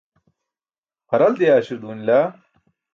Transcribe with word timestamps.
haralat 1.13 1.37
diyaarśar 1.43 1.79
duunila 1.87 2.19